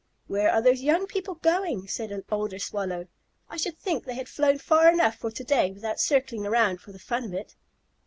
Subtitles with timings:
[0.25, 3.05] "Where are those young people going?" said an older Swallow.
[3.51, 6.91] "I should think they had flown far enough for to day without circling around for
[6.91, 7.55] the fun of it."